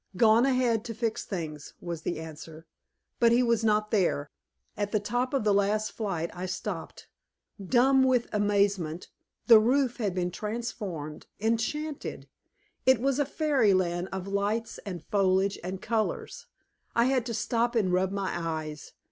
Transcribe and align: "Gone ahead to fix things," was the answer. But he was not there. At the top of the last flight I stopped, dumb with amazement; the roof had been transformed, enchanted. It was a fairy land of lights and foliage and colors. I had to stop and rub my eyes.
"Gone 0.17 0.47
ahead 0.47 0.83
to 0.85 0.95
fix 0.95 1.25
things," 1.25 1.75
was 1.79 2.01
the 2.01 2.19
answer. 2.19 2.65
But 3.19 3.31
he 3.31 3.43
was 3.43 3.63
not 3.63 3.91
there. 3.91 4.31
At 4.75 4.91
the 4.91 4.99
top 4.99 5.31
of 5.31 5.43
the 5.43 5.53
last 5.53 5.91
flight 5.91 6.31
I 6.33 6.47
stopped, 6.47 7.07
dumb 7.63 8.01
with 8.01 8.25
amazement; 8.33 9.09
the 9.45 9.59
roof 9.59 9.97
had 9.97 10.15
been 10.15 10.31
transformed, 10.31 11.27
enchanted. 11.39 12.27
It 12.83 12.99
was 12.99 13.19
a 13.19 13.25
fairy 13.25 13.75
land 13.75 14.09
of 14.11 14.27
lights 14.27 14.79
and 14.87 15.03
foliage 15.03 15.59
and 15.63 15.83
colors. 15.83 16.47
I 16.95 17.05
had 17.05 17.23
to 17.27 17.35
stop 17.35 17.75
and 17.75 17.93
rub 17.93 18.11
my 18.11 18.31
eyes. 18.35 18.93